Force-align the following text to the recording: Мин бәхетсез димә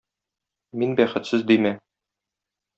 Мин 0.83 0.95
бәхетсез 1.01 1.45
димә 1.53 1.75